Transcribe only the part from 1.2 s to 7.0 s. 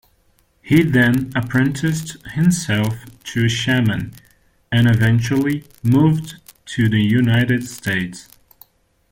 apprenticed himself to a shaman, and eventually moved to